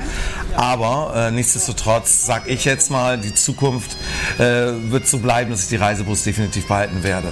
Aber 0.56 1.12
äh, 1.14 1.30
nichtsdestotrotz 1.30 2.26
sage 2.26 2.50
ich 2.50 2.64
jetzt 2.64 2.90
mal, 2.90 3.18
die 3.18 3.34
Zukunft 3.34 3.96
äh, 4.38 4.72
wird 4.90 5.06
so 5.06 5.18
bleiben, 5.18 5.50
dass 5.50 5.64
ich 5.64 5.68
die 5.68 5.76
Reisebus 5.76 6.24
definitiv 6.24 6.66
behalten 6.66 7.02
werde. 7.02 7.28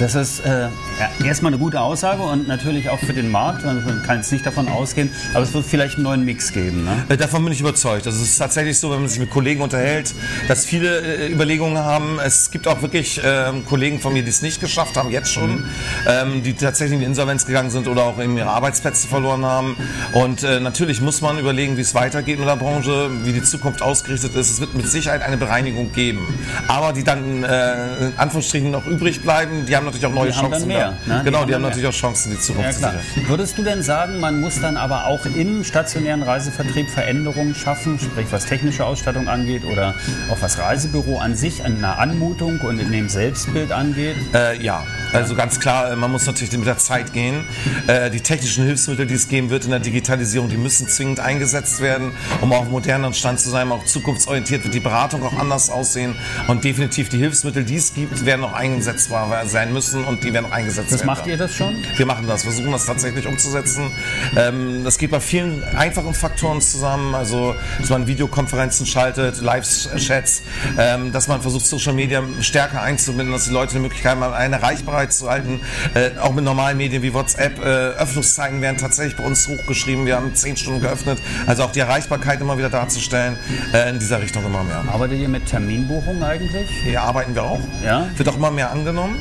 Das 0.00 0.14
ist 0.14 0.40
äh, 0.46 0.62
ja, 0.98 1.26
erstmal 1.26 1.52
eine 1.52 1.58
gute 1.58 1.78
Aussage 1.78 2.22
und 2.22 2.48
natürlich 2.48 2.88
auch 2.88 2.98
für 2.98 3.12
den 3.12 3.30
Markt. 3.30 3.66
Man 3.66 4.02
kann 4.02 4.16
jetzt 4.16 4.32
nicht 4.32 4.46
davon 4.46 4.66
ausgehen, 4.66 5.10
aber 5.34 5.42
es 5.42 5.52
wird 5.52 5.66
vielleicht 5.66 5.96
einen 5.96 6.04
neuen 6.04 6.24
Mix 6.24 6.52
geben. 6.54 6.84
Ne? 6.84 7.04
Äh, 7.10 7.18
Davon 7.18 7.44
bin 7.44 7.52
ich 7.52 7.60
überzeugt. 7.60 8.06
Also 8.06 8.22
es 8.22 8.30
ist 8.30 8.38
tatsächlich 8.38 8.78
so, 8.78 8.90
wenn 8.90 9.00
man 9.00 9.10
sich 9.10 9.20
mit 9.20 9.28
Kollegen 9.28 9.60
unterhält, 9.60 10.14
dass 10.48 10.64
viele 10.64 11.00
äh, 11.00 11.30
Überlegungen 11.30 11.76
haben. 11.76 12.18
Es 12.18 12.50
gibt 12.50 12.66
auch 12.66 12.80
wirklich 12.80 13.20
ähm, 13.22 13.66
Kollegen 13.66 14.00
von 14.00 14.14
mir, 14.14 14.22
die 14.22 14.30
es 14.30 14.40
nicht 14.40 14.58
geschafft 14.58 14.96
haben, 14.96 15.10
jetzt 15.10 15.30
schon, 15.30 15.64
ähm, 16.08 16.42
die 16.42 16.54
tatsächlich 16.54 16.94
in 16.94 17.00
die 17.00 17.06
Insolvenz 17.06 17.44
gegangen 17.44 17.68
sind 17.68 17.86
oder 17.86 18.04
auch 18.04 18.18
eben 18.18 18.38
ihre 18.38 18.48
Arbeitsplätze 18.48 19.06
verloren 19.06 19.44
haben. 19.44 19.76
Und 20.12 20.44
äh, 20.44 20.60
natürlich 20.60 21.02
muss 21.02 21.20
man 21.20 21.38
überlegen, 21.38 21.76
wie 21.76 21.82
es 21.82 21.94
weitergeht 21.94 22.38
in 22.38 22.46
der 22.46 22.56
Branche, 22.56 23.10
wie 23.24 23.34
die 23.34 23.42
Zukunft 23.42 23.82
ausgerichtet 23.82 24.34
ist. 24.34 24.50
Es 24.50 24.60
wird 24.60 24.74
mit 24.74 24.88
Sicherheit 24.88 25.20
eine 25.20 25.36
Bereinigung 25.36 25.92
geben. 25.92 26.26
Aber 26.68 26.94
die 26.94 27.04
dann 27.04 27.44
äh, 27.44 28.06
in 28.06 28.12
Anführungsstrichen 28.16 28.70
noch 28.70 28.86
übrig 28.86 29.20
bleiben, 29.20 29.66
die 29.66 29.76
haben 29.76 29.89
natürlich 29.92 30.06
auch 30.06 30.14
neue 30.22 30.30
Die 30.30 30.36
haben 30.36 30.50
Chancen. 30.50 30.68
mehr, 30.68 30.90
ne? 30.90 30.96
Die 31.20 31.24
Genau, 31.24 31.38
haben 31.40 31.46
die 31.46 31.52
dann 31.52 31.62
haben 31.62 31.68
natürlich 31.68 31.88
auch 31.88 31.92
Chancen, 31.92 32.30
die 32.32 32.38
Zukunft 32.38 32.80
Ja, 32.80 32.90
zu 32.92 32.98
sichern. 33.14 33.28
Würdest 33.28 33.58
du 33.58 33.62
denn 33.62 33.82
sagen, 33.82 34.20
man 34.20 34.40
muss 34.40 34.60
dann 34.60 34.76
aber 34.76 35.06
auch 35.06 35.24
im 35.26 35.64
stationären 35.64 36.22
Reisevertrieb 36.22 36.88
Veränderungen 36.88 37.54
schaffen, 37.54 37.98
sprich 37.98 38.26
was 38.30 38.46
technische 38.46 38.84
Ausstattung 38.84 39.28
angeht 39.28 39.64
oder 39.64 39.94
auch 40.30 40.38
was 40.40 40.58
Reisebüro 40.58 41.18
an 41.18 41.34
sich, 41.34 41.64
an 41.64 41.78
einer 41.78 41.98
Anmutung 41.98 42.60
und 42.60 42.78
in 42.78 42.90
dem 42.92 43.08
Selbstbild 43.08 43.72
angeht? 43.72 44.16
Äh, 44.34 44.62
ja, 44.62 44.84
also 45.12 45.34
ganz 45.34 45.58
klar, 45.60 45.92
äh, 45.92 45.96
man 45.96 46.10
muss 46.10 46.26
natürlich 46.26 46.52
mit 46.56 46.66
der 46.66 46.78
Zeit 46.78 47.12
gehen. 47.12 47.44
Äh, 47.86 48.10
die 48.10 48.20
technischen 48.20 48.64
Hilfsmittel, 48.64 49.06
die 49.06 49.14
es 49.14 49.28
geben 49.28 49.50
wird 49.50 49.64
in 49.64 49.70
der 49.70 49.80
Digitalisierung, 49.80 50.48
die 50.48 50.56
müssen 50.56 50.88
zwingend 50.88 51.20
eingesetzt 51.20 51.80
werden, 51.80 52.12
um 52.40 52.52
auf 52.52 52.62
einem 52.62 52.70
moderneren 52.72 53.14
Stand 53.14 53.40
zu 53.40 53.50
sein. 53.50 53.70
Auch 53.72 53.84
zukunftsorientiert 53.84 54.64
wird 54.64 54.74
die 54.74 54.80
Beratung 54.80 55.22
auch 55.24 55.38
anders 55.38 55.70
aussehen. 55.70 56.14
Und 56.48 56.64
definitiv 56.64 57.08
die 57.08 57.18
Hilfsmittel, 57.18 57.64
die 57.64 57.76
es 57.76 57.94
gibt, 57.94 58.24
werden 58.26 58.44
auch 58.44 58.52
einsetzbar 58.52 59.46
sein 59.46 59.72
müssen. 59.72 59.79
Müssen 59.80 60.04
und 60.04 60.22
die 60.24 60.34
werden 60.34 60.44
auch 60.44 60.52
eingesetzt 60.52 60.92
Das 60.92 61.00
werden. 61.00 61.06
macht 61.06 61.26
ihr 61.26 61.38
das 61.38 61.54
schon? 61.54 61.74
Wir 61.96 62.04
machen 62.04 62.26
das, 62.28 62.42
versuchen 62.42 62.70
das 62.70 62.84
tatsächlich 62.84 63.26
umzusetzen. 63.26 63.90
Ähm, 64.36 64.84
das 64.84 64.98
geht 64.98 65.10
bei 65.10 65.20
vielen 65.20 65.64
einfachen 65.74 66.12
Faktoren 66.12 66.60
zusammen, 66.60 67.14
also 67.14 67.54
dass 67.78 67.88
man 67.88 68.06
Videokonferenzen 68.06 68.84
schaltet, 68.84 69.40
Live-Chats, 69.40 70.42
ähm, 70.78 71.12
dass 71.12 71.28
man 71.28 71.40
versucht 71.40 71.64
Social 71.64 71.94
Media 71.94 72.22
stärker 72.42 72.82
einzubinden, 72.82 73.32
dass 73.32 73.44
die 73.44 73.52
Leute 73.52 73.72
die 73.72 73.80
Möglichkeit 73.80 74.18
haben, 74.18 74.22
eine 74.34 74.62
Reichbarkeit 74.62 75.14
zu 75.14 75.30
halten, 75.30 75.60
äh, 75.94 76.10
auch 76.20 76.34
mit 76.34 76.44
normalen 76.44 76.76
Medien 76.76 77.02
wie 77.02 77.14
WhatsApp. 77.14 77.58
Äh, 77.58 77.62
Öffnungszeiten 78.02 78.60
werden 78.60 78.76
tatsächlich 78.76 79.16
bei 79.16 79.24
uns 79.24 79.48
hochgeschrieben, 79.48 80.04
wir 80.04 80.16
haben 80.16 80.34
zehn 80.34 80.58
Stunden 80.58 80.82
geöffnet, 80.82 81.18
also 81.46 81.62
auch 81.64 81.72
die 81.72 81.80
Erreichbarkeit 81.80 82.38
immer 82.42 82.58
wieder 82.58 82.68
darzustellen, 82.68 83.38
äh, 83.72 83.88
in 83.88 83.98
dieser 83.98 84.20
Richtung 84.20 84.44
immer 84.44 84.62
mehr. 84.62 84.84
Arbeitet 84.92 85.20
ihr 85.20 85.28
mit 85.30 85.46
Terminbuchung 85.46 86.22
eigentlich? 86.22 86.68
Hier 86.84 87.00
arbeiten 87.02 87.34
wir 87.34 87.44
auch. 87.44 87.60
Ja? 87.82 88.08
Wird 88.16 88.28
auch 88.28 88.36
immer 88.36 88.50
mehr 88.50 88.70
angenommen. 88.70 89.16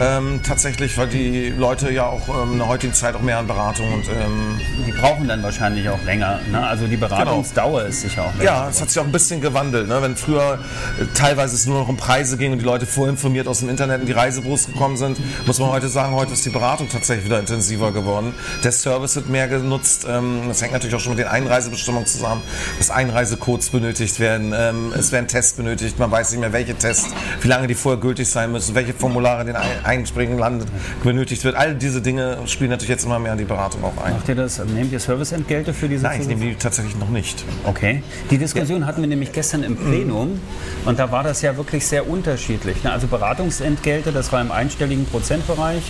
Ähm, 0.00 0.40
tatsächlich, 0.42 0.96
weil 0.98 1.08
die 1.08 1.50
Leute 1.50 1.90
ja 1.92 2.06
auch 2.06 2.28
ähm, 2.28 2.52
in 2.52 2.58
der 2.58 2.68
heutigen 2.68 2.94
Zeit 2.94 3.14
auch 3.14 3.20
mehr 3.20 3.38
an 3.38 3.46
Beratung 3.46 3.92
und 3.92 4.08
ähm, 4.08 4.60
Die 4.86 4.92
brauchen 4.92 5.28
dann 5.28 5.42
wahrscheinlich 5.42 5.88
auch 5.88 6.02
länger. 6.04 6.40
Ne? 6.50 6.66
Also 6.66 6.86
die 6.86 6.96
Beratungsdauer 6.96 7.84
ist 7.84 8.00
sicher 8.02 8.24
auch 8.24 8.32
länger. 8.34 8.44
ja, 8.44 8.68
es 8.68 8.80
hat 8.80 8.88
sich 8.90 8.98
auch 9.00 9.04
ein 9.04 9.12
bisschen 9.12 9.40
gewandelt. 9.40 9.88
Ne? 9.88 10.00
Wenn 10.02 10.16
früher 10.16 10.58
äh, 11.00 11.04
teilweise 11.14 11.54
es 11.54 11.66
nur 11.66 11.80
noch 11.80 11.88
um 11.88 11.96
Preise 11.96 12.36
ging 12.36 12.52
und 12.52 12.58
die 12.58 12.64
Leute 12.64 12.86
vorinformiert 12.86 13.46
aus 13.48 13.60
dem 13.60 13.68
Internet 13.68 14.00
in 14.00 14.06
die 14.06 14.12
Reisebüros 14.12 14.66
gekommen 14.66 14.96
sind, 14.96 15.18
muss 15.46 15.58
man 15.58 15.70
heute 15.70 15.88
sagen, 15.88 16.14
heute 16.14 16.32
ist 16.32 16.44
die 16.44 16.50
Beratung 16.50 16.88
tatsächlich 16.88 17.24
wieder 17.24 17.38
intensiver 17.38 17.92
geworden. 17.92 18.34
Der 18.64 18.72
Service 18.72 19.16
wird 19.16 19.28
mehr 19.28 19.48
genutzt. 19.48 20.06
Ähm, 20.08 20.42
das 20.48 20.60
hängt 20.62 20.72
natürlich 20.72 20.94
auch 20.96 21.00
schon 21.00 21.12
mit 21.14 21.20
den 21.20 21.28
Einreisebestimmungen 21.28 22.06
zusammen, 22.06 22.42
dass 22.78 22.90
Einreisecodes 22.90 23.70
benötigt 23.70 24.18
werden. 24.20 24.52
Ähm, 24.56 24.92
es 24.96 25.12
werden 25.12 25.28
Tests 25.28 25.52
benötigt. 25.54 25.98
Man 25.98 26.10
weiß 26.10 26.30
nicht 26.32 26.40
mehr, 26.40 26.52
welche 26.52 26.74
Tests, 26.74 27.06
wie 27.40 27.48
lange 27.48 27.66
die 27.68 27.74
vorher 27.74 28.00
gültig 28.00 28.28
sein 28.28 28.50
müssen, 28.52 28.74
welche 28.74 28.92
Formulare 28.94 29.44
den 29.44 29.56
Ein- 29.56 29.67
Einspringen 29.84 30.38
Land 30.38 30.64
benötigt 31.02 31.44
wird. 31.44 31.56
All 31.56 31.74
diese 31.74 32.00
Dinge 32.00 32.38
spielen 32.46 32.70
natürlich 32.70 32.90
jetzt 32.90 33.04
immer 33.04 33.18
mehr 33.18 33.32
in 33.32 33.38
die 33.38 33.44
Beratung 33.44 33.84
auch 33.84 34.02
ein. 34.02 34.14
Macht 34.14 34.28
ihr 34.28 34.34
das, 34.34 34.58
nehmt 34.64 34.92
ihr 34.92 35.00
Serviceentgelte 35.00 35.74
für 35.74 35.88
diese 35.88 36.04
Nein, 36.04 36.20
ich 36.20 36.28
nehme 36.28 36.44
die 36.44 36.54
tatsächlich 36.54 36.96
noch 36.96 37.10
nicht. 37.10 37.44
Okay. 37.64 38.02
Die 38.30 38.38
Diskussion 38.38 38.86
hatten 38.86 39.00
wir 39.00 39.08
nämlich 39.08 39.32
gestern 39.32 39.62
im 39.62 39.76
Plenum 39.76 40.40
und 40.84 40.98
da 40.98 41.10
war 41.10 41.22
das 41.22 41.42
ja 41.42 41.56
wirklich 41.56 41.86
sehr 41.86 42.08
unterschiedlich. 42.08 42.82
ne? 42.84 42.92
Also 42.92 43.06
Beratungsentgelte, 43.06 44.12
das 44.12 44.32
war 44.32 44.40
im 44.40 44.52
einstelligen 44.52 45.06
Prozentbereich, 45.06 45.82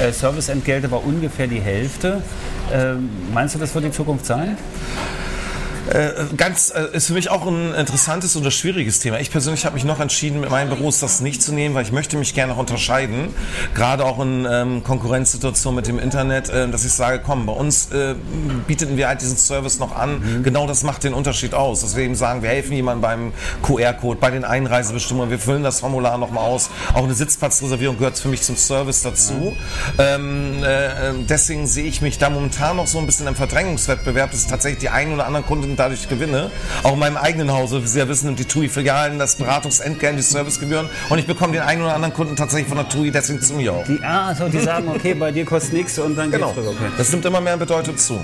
äh, 0.00 0.12
Serviceentgelte 0.12 0.90
war 0.90 1.04
ungefähr 1.04 1.46
die 1.46 1.60
Hälfte. 1.60 2.22
Ähm, 2.72 3.08
meinst 3.32 3.54
du, 3.54 3.58
das 3.58 3.74
wird 3.74 3.84
die 3.84 3.90
Zukunft 3.90 4.26
sein? 4.26 4.56
Ganz 6.36 6.72
äh, 6.74 6.96
ist 6.96 7.06
für 7.06 7.12
mich 7.12 7.30
auch 7.30 7.46
ein 7.46 7.72
interessantes 7.74 8.34
und 8.34 8.44
ein 8.44 8.50
schwieriges 8.50 8.98
Thema. 8.98 9.20
Ich 9.20 9.30
persönlich 9.30 9.64
habe 9.64 9.74
mich 9.74 9.84
noch 9.84 10.00
entschieden, 10.00 10.40
mit 10.40 10.50
meinen 10.50 10.68
Büros 10.68 10.98
das 10.98 11.20
nicht 11.20 11.42
zu 11.42 11.52
nehmen, 11.54 11.74
weil 11.74 11.84
ich 11.84 11.92
möchte 11.92 12.16
mich 12.16 12.34
gerne 12.34 12.54
auch 12.54 12.58
unterscheiden, 12.58 13.32
gerade 13.74 14.04
auch 14.04 14.20
in 14.20 14.46
ähm, 14.50 14.82
Konkurrenzsituationen 14.82 15.76
mit 15.76 15.86
dem 15.86 16.00
Internet, 16.00 16.48
äh, 16.48 16.68
dass 16.68 16.84
ich 16.84 16.92
sage, 16.92 17.22
komm, 17.24 17.46
bei 17.46 17.52
uns 17.52 17.92
äh, 17.92 18.14
bieten 18.66 18.96
wir 18.96 19.06
halt 19.06 19.20
diesen 19.20 19.36
Service 19.36 19.78
noch 19.78 19.94
an. 19.94 20.42
Genau 20.42 20.66
das 20.66 20.82
macht 20.82 21.04
den 21.04 21.14
Unterschied 21.14 21.54
aus, 21.54 21.82
dass 21.82 21.94
wir 21.94 22.02
eben 22.02 22.16
sagen, 22.16 22.42
wir 22.42 22.50
helfen 22.50 22.72
jemandem 22.72 23.02
beim 23.02 23.32
QR-Code, 23.62 24.18
bei 24.18 24.30
den 24.30 24.44
Einreisebestimmungen, 24.44 25.30
wir 25.30 25.38
füllen 25.38 25.62
das 25.62 25.80
Formular 25.80 26.18
nochmal 26.18 26.44
aus. 26.44 26.68
Auch 26.94 27.04
eine 27.04 27.14
Sitzplatzreservierung 27.14 27.96
gehört 27.96 28.18
für 28.18 28.28
mich 28.28 28.42
zum 28.42 28.56
Service 28.56 29.02
dazu. 29.02 29.56
Ähm, 29.98 30.64
äh, 30.64 31.12
deswegen 31.28 31.66
sehe 31.68 31.84
ich 31.84 32.02
mich 32.02 32.18
da 32.18 32.28
momentan 32.28 32.76
noch 32.76 32.88
so 32.88 32.98
ein 32.98 33.06
bisschen 33.06 33.28
im 33.28 33.36
Verdrängungswettbewerb, 33.36 34.32
dass 34.32 34.46
tatsächlich 34.48 34.80
die 34.80 34.88
einen 34.88 35.14
oder 35.14 35.26
anderen 35.26 35.46
Kunden 35.46 35.75
dadurch 35.76 36.08
gewinne. 36.08 36.50
Auch 36.82 36.94
in 36.94 36.98
meinem 36.98 37.16
eigenen 37.16 37.52
Hause, 37.52 37.82
wie 37.82 37.86
Sie 37.86 37.98
ja 37.98 38.08
wissen, 38.08 38.26
nimmt 38.26 38.38
die 38.38 38.44
TUI-Filialen 38.44 39.18
das 39.18 39.36
Beratungsentgelt, 39.36 40.18
die 40.18 40.22
Servicegebühren 40.22 40.88
und 41.08 41.18
ich 41.18 41.26
bekomme 41.26 41.52
den 41.52 41.62
einen 41.62 41.82
oder 41.82 41.94
anderen 41.94 42.14
Kunden 42.14 42.36
tatsächlich 42.36 42.68
von 42.68 42.78
der 42.78 42.88
TUI 42.88 43.10
deswegen 43.10 43.40
zu 43.40 43.54
mir 43.54 43.72
auch. 43.72 43.84
Die, 43.84 43.98
ah, 44.02 44.34
so, 44.34 44.48
die 44.48 44.60
sagen, 44.60 44.88
okay, 44.88 45.14
bei 45.14 45.30
dir 45.32 45.44
kostet 45.44 45.72
nichts 45.74 45.98
und 45.98 46.16
dann 46.16 46.30
Genau. 46.30 46.48
geht's 46.48 46.58
rüber. 46.58 46.70
Okay. 46.70 46.90
Das 46.98 47.10
nimmt 47.10 47.24
immer 47.24 47.40
mehr 47.40 47.56
Bedeutung 47.56 47.96
zu. 47.96 48.20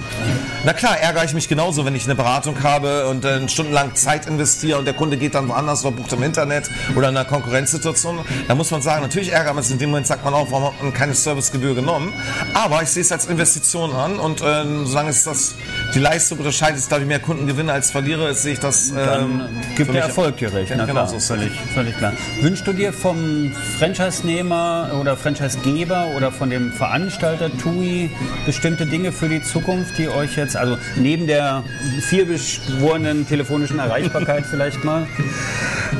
Na 0.64 0.72
klar, 0.72 0.98
ärgere 0.98 1.24
ich 1.24 1.34
mich 1.34 1.48
genauso, 1.48 1.84
wenn 1.84 1.94
ich 1.94 2.04
eine 2.04 2.14
Beratung 2.14 2.62
habe 2.62 3.06
und 3.08 3.24
äh, 3.24 3.48
stundenlang 3.48 3.94
Zeit 3.94 4.26
investiere 4.26 4.78
und 4.78 4.84
der 4.84 4.94
Kunde 4.94 5.16
geht 5.16 5.34
dann 5.34 5.48
woanders 5.48 5.84
oder 5.84 5.94
bucht 5.96 6.12
im 6.12 6.22
Internet 6.22 6.70
oder 6.96 7.08
in 7.08 7.16
einer 7.16 7.24
Konkurrenzsituation. 7.26 8.20
Da 8.48 8.54
muss 8.54 8.70
man 8.70 8.82
sagen, 8.82 9.02
natürlich 9.02 9.32
ärgert 9.32 9.54
man 9.54 9.62
sich. 9.64 9.72
In 9.72 9.78
dem 9.78 9.90
Moment 9.90 10.06
sagt 10.06 10.24
man 10.24 10.34
auch, 10.34 10.50
warum 10.50 10.66
hat 10.66 10.82
man 10.82 10.92
keine 10.92 11.14
Servicegebühr 11.14 11.74
genommen. 11.74 12.12
Aber 12.54 12.82
ich 12.82 12.88
sehe 12.88 13.02
es 13.02 13.12
als 13.12 13.26
Investition 13.26 13.92
an 13.92 14.18
und 14.18 14.40
äh, 14.40 14.64
solange 14.84 15.10
es 15.10 15.24
das, 15.24 15.54
die 15.94 15.98
Leistung 15.98 16.38
unterscheidet, 16.38 16.90
dass 16.90 16.98
ich 17.00 17.06
mehr 17.06 17.20
Kunden 17.20 17.41
gewinne 17.46 17.72
als 17.72 17.90
verliere, 17.90 18.32
sehe 18.34 18.54
ich 18.54 18.60
das. 18.60 18.90
Ähm, 18.90 18.96
Dann 18.96 19.48
gibt 19.76 19.88
für 19.88 19.92
der 19.92 20.04
Erfolg 20.04 20.36
dir 20.36 20.52
recht. 20.52 20.72
Na 20.76 20.84
genau, 20.84 20.92
klar, 20.92 21.08
so 21.08 21.16
ist 21.16 21.26
völlig, 21.26 21.52
völlig 21.74 21.96
klar. 21.96 22.12
Wünschst 22.40 22.66
du 22.66 22.72
dir 22.72 22.92
vom 22.92 23.52
Franchise-Nehmer 23.78 24.92
oder 25.00 25.16
Franchise-Geber 25.16 26.08
oder 26.16 26.30
von 26.32 26.50
dem 26.50 26.72
Veranstalter 26.72 27.50
TUI 27.56 28.10
bestimmte 28.46 28.86
Dinge 28.86 29.12
für 29.12 29.28
die 29.28 29.42
Zukunft, 29.42 29.98
die 29.98 30.08
euch 30.08 30.36
jetzt, 30.36 30.56
also 30.56 30.78
neben 30.96 31.26
der 31.26 31.64
vielbeschworenen 32.00 33.26
telefonischen 33.26 33.78
Erreichbarkeit 33.78 34.44
vielleicht 34.50 34.84
mal? 34.84 35.06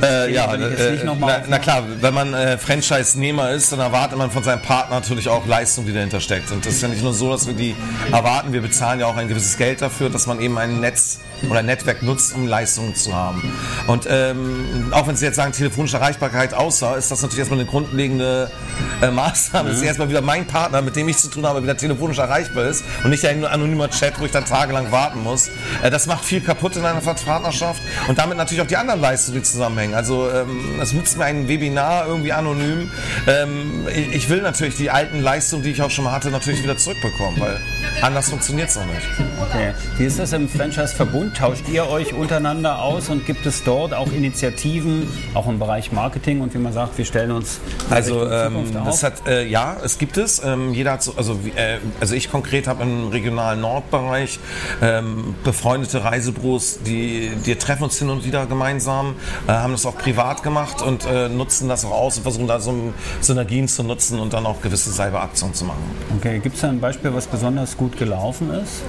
Äh, 0.03 0.33
ja, 0.33 0.55
äh, 0.55 0.99
na, 1.05 1.43
na 1.49 1.59
klar, 1.59 1.85
wenn 2.01 2.15
man 2.15 2.35
äh, 2.35 2.59
Franchise-Nehmer 2.59 3.51
ist, 3.51 3.73
dann 3.73 3.81
erwartet 3.81 4.19
man 4.19 4.31
von 4.31 4.43
seinem 4.43 4.63
Partner 4.63 4.97
natürlich 4.97 5.29
auch 5.29 5.47
Leistung, 5.47 5.87
die 5.87 5.93
dahinter 5.93 6.21
steckt. 6.21 6.51
Und 6.51 6.65
das 6.65 6.75
ist 6.75 6.83
ja 6.83 6.89
nicht 6.89 7.03
nur 7.03 7.13
so, 7.13 7.31
dass 7.31 7.47
wir 7.47 7.55
die 7.55 7.77
erwarten, 8.11 8.53
wir 8.53 8.63
bezahlen 8.63 9.01
ja 9.01 9.07
auch 9.07 9.17
ein 9.17 9.29
gewisses 9.29 9.57
Geld 9.57 9.83
dafür, 9.83 10.11
dass 10.11 10.27
man 10.27 10.41
eben 10.41 10.59
ein 10.59 10.81
Netz 10.81 11.21
oder 11.49 11.61
ein 11.61 11.67
Netzwerk 11.67 12.03
nutzt, 12.03 12.35
um 12.35 12.47
Leistungen 12.47 12.95
zu 12.95 13.15
haben. 13.15 13.53
Und 13.87 14.07
ähm, 14.09 14.93
auch 14.93 15.07
wenn 15.07 15.17
Sie 15.17 15.25
jetzt 15.25 15.37
sagen, 15.37 15.53
telefonische 15.53 15.97
Erreichbarkeit 15.97 16.55
außer, 16.55 16.97
ist 16.97 17.11
das 17.11 17.23
natürlich 17.23 17.41
erstmal 17.41 17.61
eine 17.61 17.69
grundlegende 17.69 18.51
äh, 19.01 19.11
Maßnahme. 19.11 19.71
Das 19.71 19.79
ist 19.79 19.85
erstmal 19.85 20.09
wieder 20.09 20.23
mein 20.23 20.47
Partner, 20.47 20.83
mit 20.83 20.97
dem 20.97 21.09
ich 21.09 21.19
zu 21.19 21.29
tun 21.29 21.47
habe, 21.47 21.63
wieder 21.63 21.77
telefonisch 21.77 22.19
erreichbar 22.19 22.67
ist 22.67 22.85
und 23.05 23.11
nicht 23.11 23.27
ein 23.27 23.45
anonymer 23.45 23.91
Chat, 23.91 24.21
wo 24.21 24.25
ich 24.25 24.31
dann 24.31 24.45
tagelang 24.45 24.93
warten 24.93 25.23
muss. 25.23 25.49
Äh, 25.83 25.91
das 25.91 26.07
macht 26.07 26.25
viel 26.25 26.41
kaputt 26.41 26.77
in 26.77 26.85
einer 26.85 27.01
Partnerschaft 27.01 27.83
und 28.09 28.19
damit 28.19 28.37
natürlich 28.37 28.63
auch 28.63 28.67
die 28.67 28.77
anderen 28.77 29.01
Leistungen, 29.01 29.39
die 29.39 29.43
zusammenhängen. 29.43 29.95
Also 29.95 30.31
ähm, 30.31 30.81
es 30.81 30.93
nützt 30.93 31.19
mir 31.19 31.25
ein 31.25 31.49
Webinar 31.49 32.07
irgendwie 32.07 32.33
anonym. 32.33 32.91
Ähm, 33.27 33.87
ich, 33.95 34.15
ich 34.15 34.29
will 34.29 34.43
natürlich 34.43 34.77
die 34.77 34.91
alten 34.91 35.21
Leistungen, 35.21 35.63
die 35.63 35.71
ich 35.71 35.83
auch 35.83 35.91
schon 35.91 36.05
mal 36.05 36.13
hatte, 36.13 36.31
natürlich 36.31 36.63
wieder 36.63 36.77
zurückbekommen, 36.77 37.41
weil 37.41 37.61
anders 38.01 38.31
funktioniert 38.31 38.69
es 38.69 38.77
noch 38.77 38.87
nicht. 38.87 39.07
Okay. 39.41 39.75
Wie 39.99 40.05
ist 40.05 40.19
das 40.19 40.33
im 40.33 40.49
Franchise-Verbund? 40.49 41.32
Tauscht 41.37 41.69
ihr 41.69 41.89
euch 41.89 42.15
untereinander 42.15 42.83
aus 42.83 43.09
und 43.09 43.27
gibt 43.27 43.47
es 43.47 43.65
dort 43.65 43.95
auch 43.95 44.13
Initiativen, 44.13 45.09
auch 45.35 45.49
im 45.49 45.59
Bereich 45.59 45.93
Marketing 45.93 46.41
und 46.41 46.55
wie 46.55 46.59
man 46.59 46.73
sagt, 46.73 46.99
wir 46.99 47.05
stellen 47.05 47.31
uns 47.31 47.61
Also 47.91 48.29
ähm, 48.31 48.67
das 48.85 49.03
hat 49.03 49.27
äh, 49.27 49.47
ja, 49.47 49.77
es 49.83 49.99
gibt 49.99 50.19
es. 50.19 50.43
Ähm, 50.45 50.75
jeder 50.75 50.93
hat 50.93 51.03
so, 51.03 51.15
also 51.17 51.39
äh, 51.57 51.79
also 52.01 52.15
ich 52.15 52.31
konkret 52.31 52.67
habe 52.67 52.83
im 52.83 53.09
regionalen 53.09 53.61
Nordbereich 53.61 54.39
ähm, 54.81 55.35
befreundete 55.43 56.05
Reisebüros, 56.05 56.81
die 56.87 57.33
die 57.45 57.57
treffen 57.57 57.85
uns 57.85 57.99
hin 57.99 58.11
und 58.11 58.25
wieder 58.25 58.47
gemeinsam, 58.47 59.15
äh, 59.47 59.53
haben 59.53 59.73
das 59.73 59.87
auch 59.87 59.97
privat 59.97 60.43
gemacht 60.43 60.83
und 60.83 61.07
äh, 61.07 61.29
nutzen 61.29 61.69
das 61.69 61.85
auch 61.85 61.93
aus 61.93 62.17
und 62.19 62.23
versuchen 62.23 62.47
da 62.47 62.61
so 62.61 62.93
Synergien 63.21 63.69
zu 63.69 63.83
nutzen 63.83 64.19
und 64.19 64.33
dann 64.33 64.47
auch 64.47 64.61
gewisse 64.61 64.93
Cyberaktionen 64.93 65.55
zu 65.55 65.65
machen. 65.65 65.83
Okay, 66.19 66.39
gibt 66.39 66.57
es 66.57 66.63
da 66.63 66.69
ein 66.69 66.81
Beispiel, 66.81 67.13
was 67.15 67.27
besonders 67.27 67.77
gut 67.77 67.97
gelaufen 67.99 68.51
ist? 68.53 68.83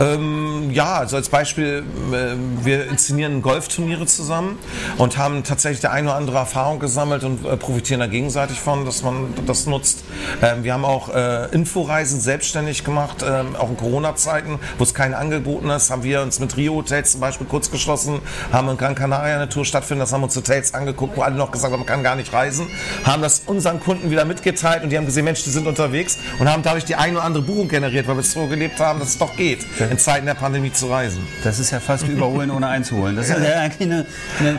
Ähm, 0.00 0.70
ja, 0.72 0.94
also 0.94 1.16
als 1.16 1.28
Beispiel, 1.28 1.79
äh, 1.80 2.36
wir 2.64 2.88
inszenieren 2.88 3.42
Golfturniere 3.42 4.06
zusammen 4.06 4.58
und 4.98 5.16
haben 5.16 5.44
tatsächlich 5.44 5.80
der 5.80 5.92
eine 5.92 6.08
oder 6.08 6.16
andere 6.16 6.38
Erfahrung 6.38 6.78
gesammelt 6.78 7.24
und 7.24 7.44
äh, 7.44 7.56
profitieren 7.56 8.00
da 8.00 8.06
gegenseitig 8.06 8.60
von, 8.60 8.84
dass 8.84 9.02
man 9.02 9.34
das 9.46 9.66
nutzt. 9.66 10.04
Ähm, 10.42 10.64
wir 10.64 10.72
haben 10.72 10.84
auch 10.84 11.14
äh, 11.14 11.46
Inforeisen 11.52 12.20
selbstständig 12.20 12.84
gemacht, 12.84 13.24
ähm, 13.26 13.56
auch 13.56 13.70
in 13.70 13.76
Corona-Zeiten, 13.76 14.58
wo 14.78 14.84
es 14.84 14.94
keine 14.94 15.16
angeboten 15.16 15.70
ist, 15.70 15.90
haben 15.90 16.02
wir 16.02 16.22
uns 16.22 16.40
mit 16.40 16.56
Rio 16.56 16.74
Hotels 16.74 17.12
zum 17.12 17.20
Beispiel 17.20 17.46
kurz 17.46 17.70
geschlossen, 17.70 18.20
haben 18.52 18.68
in 18.68 18.76
Gran 18.76 18.94
Canaria 18.94 19.36
eine 19.36 19.48
Tour 19.48 19.64
stattfinden, 19.64 20.00
das 20.00 20.12
haben 20.12 20.22
uns 20.22 20.36
Hotels 20.36 20.74
angeguckt, 20.74 21.16
wo 21.16 21.22
alle 21.22 21.36
noch 21.36 21.50
gesagt 21.50 21.72
haben, 21.72 21.80
man 21.80 21.86
kann 21.86 22.02
gar 22.02 22.16
nicht 22.16 22.32
reisen, 22.32 22.66
haben 23.04 23.22
das 23.22 23.42
unseren 23.46 23.80
Kunden 23.80 24.10
wieder 24.10 24.24
mitgeteilt 24.24 24.82
und 24.82 24.90
die 24.90 24.96
haben 24.96 25.06
gesehen, 25.06 25.24
Mensch, 25.24 25.44
die 25.44 25.50
sind 25.50 25.66
unterwegs 25.66 26.18
und 26.38 26.50
haben 26.50 26.62
dadurch 26.62 26.84
die 26.84 26.96
eine 26.96 27.14
oder 27.18 27.24
andere 27.24 27.42
Buchung 27.42 27.68
generiert, 27.68 28.08
weil 28.08 28.16
wir 28.16 28.20
es 28.20 28.32
so 28.32 28.46
gelebt 28.46 28.80
haben, 28.80 28.98
dass 28.98 29.10
es 29.10 29.18
doch 29.18 29.36
geht, 29.36 29.64
in 29.78 29.98
Zeiten 29.98 30.26
der 30.26 30.34
Pandemie 30.34 30.72
zu 30.72 30.88
reisen. 30.88 31.26
Das 31.44 31.58
ist 31.60 31.70
ja 31.70 31.80
fast 31.80 32.08
überholen 32.08 32.50
ohne 32.50 32.66
einzuholen. 32.68 33.16
Das 33.16 33.30
eine, 33.30 33.54
eine 33.80 34.06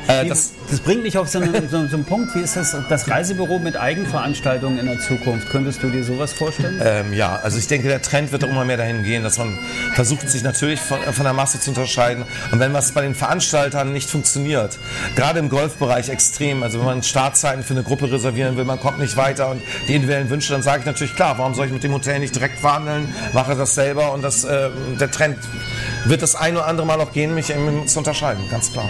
Äh, 0.08 0.24
wie- 0.26 0.30
das- 0.30 0.52
das, 0.70 0.80
bringt 0.80 1.04
mich 1.04 1.18
auf 1.18 1.28
so 1.28 1.40
einen, 1.40 1.68
so, 1.70 1.86
so 1.88 1.96
einen 1.98 2.06
Punkt. 2.06 2.34
Wie 2.36 2.40
ist 2.40 2.56
das, 2.56 2.76
das 2.90 3.10
Reisebüro 3.10 3.60
mit 3.60 3.76
Eigenveranstaltungen 3.76 4.80
in 4.80 4.86
der 4.86 5.00
Zukunft? 5.00 5.50
Könntest 5.50 5.84
du 5.84 5.90
dir 5.90 6.04
sowas 6.04 6.32
vorstellen? 6.34 6.80
Ähm, 6.84 7.14
ja, 7.14 7.36
also 7.44 7.58
ich 7.58 7.68
denke, 7.68 7.88
der 7.90 8.02
Trend 8.02 8.32
wird 8.32 8.44
auch 8.46 8.50
immer 8.50 8.64
mehr 8.64 8.78
dahin 8.78 9.04
gehen, 9.04 9.24
dass 9.24 9.38
man 9.38 9.58
versucht, 9.96 10.30
sich 10.30 10.44
natürlich 10.44 10.80
von, 10.80 11.00
von 11.02 11.24
der 11.26 11.34
Masse 11.34 11.60
zu 11.60 11.72
unterscheiden. 11.72 12.24
Und 12.52 12.60
wenn 12.60 12.72
was 12.74 12.92
bei 12.94 13.02
den 13.02 13.16
Veranstaltern 13.16 13.92
nicht 13.92 14.10
funktioniert, 14.10 14.78
gerade 15.16 15.40
im 15.40 15.50
Golfbereich 15.50 16.10
extrem, 16.10 16.64
also 16.64 16.80
wenn 16.80 16.86
man 16.86 17.04
Startzeiten 17.04 17.64
für 17.64 17.74
eine 17.74 17.84
Gruppe 17.84 18.10
reservieren 18.12 18.56
will, 18.56 18.64
man 18.66 18.80
kommt 18.80 19.00
nicht 19.00 19.18
weiter 19.18 19.50
und 19.50 19.62
die 19.88 19.96
individuellen 19.96 20.30
Wünsche, 20.30 20.54
dann 20.54 20.62
sage 20.62 20.80
ich 20.82 20.86
natürlich, 20.86 21.16
klar, 21.16 21.38
warum 21.38 21.54
soll 21.54 21.66
ich 21.66 21.74
mit 21.74 21.84
dem 21.84 21.94
Hotel 21.94 22.20
nicht 22.20 22.36
direkt 22.36 22.60
verhandeln, 22.60 23.14
mache 23.34 23.56
das 23.56 23.76
selber 23.76 24.14
und 24.14 24.22
das, 24.24 24.44
äh, 24.46 24.70
der 25.00 25.12
Trend 25.12 25.38
wird 26.06 26.22
das 26.22 26.36
ein 26.36 26.56
oder 26.56 26.68
andere 26.68 26.88
Mal 26.88 26.91
Mal 26.92 27.00
auch 27.00 27.14
gehen, 27.14 27.34
mich 27.34 27.50
eben 27.50 27.88
zu 27.88 28.00
unterscheiden, 28.00 28.44
ganz 28.50 28.74
klar. 28.74 28.90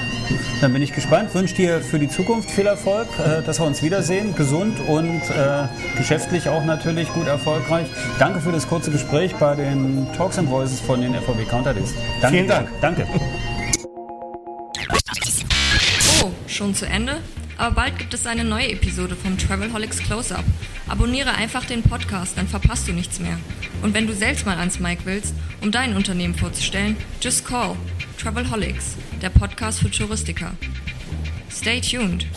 Dann 0.59 0.73
bin 0.73 0.81
ich 0.81 0.91
gespannt, 0.91 1.35
wünsche 1.35 1.53
dir 1.53 1.81
für 1.81 1.99
die 1.99 2.07
Zukunft 2.07 2.49
viel 2.49 2.65
Erfolg, 2.65 3.07
äh, 3.19 3.43
dass 3.43 3.59
wir 3.59 3.67
uns 3.67 3.83
wiedersehen, 3.83 4.33
gesund 4.33 4.79
und 4.87 5.21
äh, 5.29 5.67
geschäftlich 5.97 6.49
auch 6.49 6.65
natürlich 6.65 7.13
gut 7.13 7.27
erfolgreich. 7.27 7.85
Danke 8.17 8.41
für 8.41 8.51
das 8.51 8.67
kurze 8.67 8.89
Gespräch 8.89 9.35
bei 9.35 9.53
den 9.53 10.07
Talks 10.17 10.39
and 10.39 10.49
Voices 10.49 10.79
von 10.79 10.99
den 10.99 11.13
FVW 11.13 11.45
Counter 11.45 11.75
Days. 11.75 11.93
Danke 12.21 12.37
Vielen 12.37 12.47
Dank. 12.47 12.69
Danke. 12.81 13.07
Oh, 16.23 16.31
schon 16.47 16.73
zu 16.73 16.87
Ende? 16.87 17.17
Aber 17.59 17.75
bald 17.75 17.99
gibt 17.99 18.15
es 18.15 18.25
eine 18.25 18.43
neue 18.43 18.71
Episode 18.71 19.15
vom 19.15 19.37
Travelholics 19.37 19.99
Close-Up. 19.99 20.45
Abonniere 20.91 21.31
einfach 21.31 21.63
den 21.63 21.83
Podcast, 21.83 22.37
dann 22.37 22.49
verpasst 22.49 22.85
du 22.85 22.91
nichts 22.91 23.17
mehr. 23.21 23.39
Und 23.81 23.93
wenn 23.93 24.07
du 24.07 24.13
selbst 24.13 24.45
mal 24.45 24.57
ans 24.57 24.81
Mic 24.81 24.99
willst, 25.05 25.33
um 25.61 25.71
dein 25.71 25.95
Unternehmen 25.95 26.35
vorzustellen, 26.35 26.97
just 27.21 27.45
call 27.45 27.77
Travelholics, 28.21 28.97
der 29.21 29.29
Podcast 29.29 29.79
für 29.79 29.89
Touristiker. 29.89 30.51
Stay 31.49 31.79
tuned. 31.79 32.27